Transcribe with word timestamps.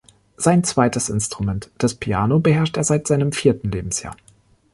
Sein 0.35 0.63
zweites 0.63 1.09
Instrument, 1.09 1.69
das 1.77 1.93
Piano, 1.93 2.39
beherrscht 2.39 2.75
er 2.75 2.83
seit 2.83 3.05
seinem 3.05 3.31
vierten 3.33 3.69
Lebensjahr. 3.69 4.17